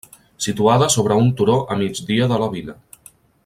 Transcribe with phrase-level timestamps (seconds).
[0.45, 2.79] Situada sobre un turó a migdia de la vila.